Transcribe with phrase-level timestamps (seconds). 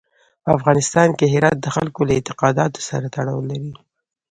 [0.43, 3.71] په افغانستان کې هرات د خلکو له اعتقاداتو سره تړاو لري.